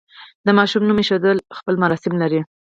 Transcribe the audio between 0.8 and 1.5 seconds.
نوم ایښودل